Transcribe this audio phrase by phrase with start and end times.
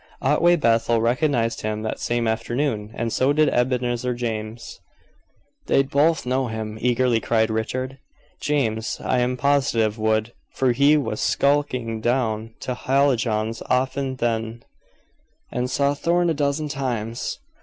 [0.23, 4.79] Otway Bethel recognized him that same afternoon, and so did Ebenezer James."
[5.67, 7.99] "They'd both know him," eagerly cried Richard.
[8.41, 14.63] "James I am positive would, for he was skulking down to Hallijohn's often then,
[15.51, 17.37] and saw Thorn a dozen times.